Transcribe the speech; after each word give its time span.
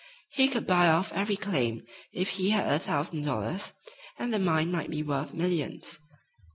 He 0.31 0.47
could 0.47 0.65
buy 0.65 0.87
off 0.87 1.13
every 1.13 1.35
claim 1.37 1.83
if 2.11 2.29
he 2.29 2.49
had 2.49 2.67
a 2.73 2.79
thousand 2.79 3.23
dollars, 3.23 3.73
and 4.17 4.33
the 4.33 4.39
mine 4.39 4.71
might 4.71 4.89
be 4.89 5.03
worth 5.03 5.31
millions. 5.31 5.99